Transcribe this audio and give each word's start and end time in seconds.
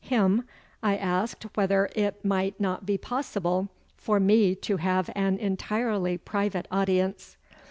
Him 0.03 0.47
I 0.81 0.97
asked 0.97 1.43
whether 1.55 1.87
it 1.95 2.25
might 2.25 2.59
not 2.59 2.87
be 2.87 2.97
possible 2.97 3.69
for 3.97 4.19
me 4.19 4.55
to 4.55 4.77
have 4.77 5.11
an 5.13 5.37
entirely 5.37 6.17
private 6.17 6.67
audience. 6.71 7.37